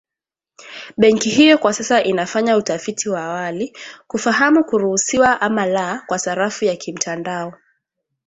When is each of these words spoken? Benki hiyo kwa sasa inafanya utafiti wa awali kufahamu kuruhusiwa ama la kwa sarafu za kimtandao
Benki 0.97 1.29
hiyo 1.29 1.57
kwa 1.57 1.73
sasa 1.73 2.03
inafanya 2.03 2.57
utafiti 2.57 3.09
wa 3.09 3.21
awali 3.25 3.77
kufahamu 4.07 4.63
kuruhusiwa 4.63 5.41
ama 5.41 5.65
la 5.65 6.03
kwa 6.07 6.19
sarafu 6.19 6.65
za 6.65 6.75
kimtandao 6.75 7.53